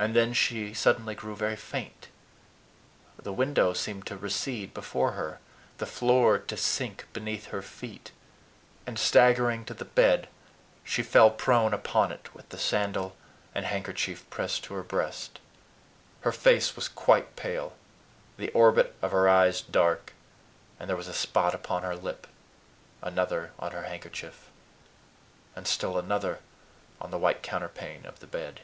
And 0.00 0.14
then 0.14 0.32
she 0.32 0.74
suddenly 0.74 1.16
grew 1.16 1.34
very 1.34 1.56
faint. 1.56 2.06
The 3.20 3.32
window 3.32 3.72
seemed 3.72 4.06
to 4.06 4.16
recede 4.16 4.72
before 4.72 5.10
her, 5.14 5.40
the 5.78 5.86
floor 5.86 6.38
to 6.38 6.56
sink 6.56 7.08
beneath 7.12 7.46
her 7.46 7.62
feet; 7.62 8.12
and 8.86 8.96
staggering 8.96 9.64
to 9.64 9.74
the 9.74 9.84
bed, 9.84 10.28
she 10.84 11.02
fell 11.02 11.32
prone 11.32 11.74
upon 11.74 12.12
it 12.12 12.32
with 12.32 12.48
the 12.50 12.58
sandal 12.60 13.16
and 13.56 13.66
handkerchief 13.66 14.24
pressed 14.30 14.62
to 14.64 14.74
her 14.74 14.84
breast. 14.84 15.40
Her 16.20 16.30
face 16.30 16.76
was 16.76 16.86
quite 16.86 17.34
pale, 17.34 17.74
the 18.36 18.50
orbit 18.52 18.94
of 19.02 19.10
her 19.10 19.28
eyes 19.28 19.60
dark; 19.60 20.12
and 20.78 20.88
there 20.88 20.96
was 20.96 21.08
a 21.08 21.12
spot 21.12 21.56
upon 21.56 21.82
her 21.82 21.96
lip, 21.96 22.28
another 23.02 23.50
on 23.58 23.72
her 23.72 23.82
handkerchief, 23.82 24.48
and 25.56 25.66
still 25.66 25.98
another 25.98 26.38
on 27.00 27.10
the 27.10 27.18
white 27.18 27.42
counterpane 27.42 28.06
of 28.06 28.20
the 28.20 28.28
bed. 28.28 28.60